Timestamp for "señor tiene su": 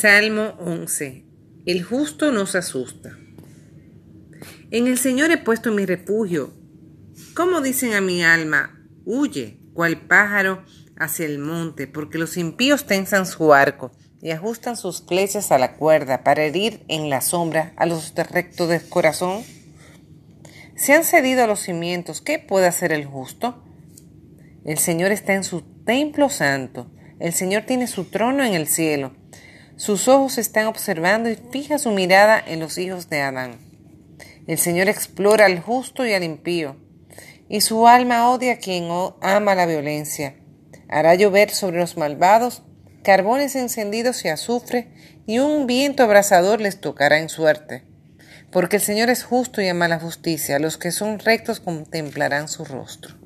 27.32-28.06